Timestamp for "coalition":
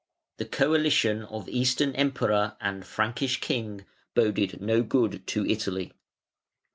0.45-1.21